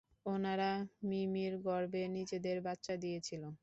[0.25, 0.71] উনারা
[1.03, 3.49] মিমি -র গর্ভে নিজেদের বাচ্চা দিয়েছিলো।